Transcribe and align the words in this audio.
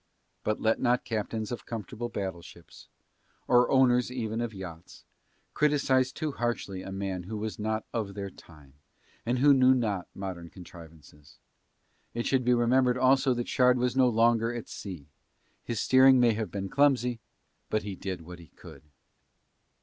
But 0.43 0.59
let 0.59 0.79
not 0.79 1.05
captains 1.05 1.51
of 1.51 1.67
comfortable 1.67 2.09
battleships, 2.09 2.87
or 3.47 3.69
owners 3.69 4.11
even 4.11 4.41
of 4.41 4.51
yachts, 4.51 5.05
criticise 5.53 6.11
too 6.11 6.31
harshly 6.31 6.81
a 6.81 6.91
man 6.91 7.21
who 7.29 7.37
was 7.37 7.59
not 7.59 7.85
of 7.93 8.15
their 8.15 8.31
time 8.31 8.73
and 9.27 9.37
who 9.37 9.53
knew 9.53 9.75
not 9.75 10.07
modern 10.15 10.49
contrivances; 10.49 11.37
it 12.15 12.25
should 12.25 12.43
be 12.43 12.55
remembered 12.55 12.97
also 12.97 13.35
that 13.35 13.47
Shard 13.47 13.77
was 13.77 13.95
no 13.95 14.09
longer 14.09 14.51
at 14.51 14.67
sea. 14.67 15.05
His 15.63 15.79
steering 15.79 16.19
may 16.19 16.33
have 16.33 16.49
been 16.49 16.67
clumsy 16.67 17.19
but 17.69 17.83
he 17.83 17.95
did 17.95 18.21
what 18.21 18.39
he 18.39 18.47
could. 18.47 18.81